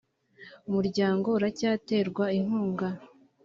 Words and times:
umuryango 0.67 1.27
uracyaterwa 1.37 2.23
inkunga. 2.39 2.87